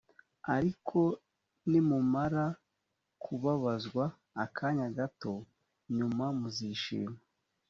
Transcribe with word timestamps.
ariko 0.55 0.99
nimumara 1.69 2.45
kubabazwa 3.23 4.03
akanya 4.43 4.87
gato 4.97 5.33
nyuma 5.95 6.25
muzishima 6.39 7.17